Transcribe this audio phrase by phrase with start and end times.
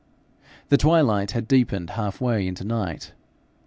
[0.69, 3.11] The twilight had deepened half way into night.